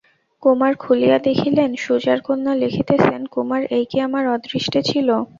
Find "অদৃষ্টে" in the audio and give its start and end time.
4.35-4.79